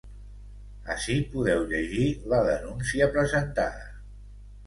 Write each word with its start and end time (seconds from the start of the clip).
Ací 0.93 1.17
podeu 1.33 1.65
llegir 1.73 2.07
la 2.33 2.41
denúncia 2.47 3.09
presentada. 3.17 3.85